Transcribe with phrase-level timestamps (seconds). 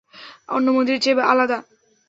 [0.49, 1.57] অন্য মন্দিরের চেয়ে আলাদা।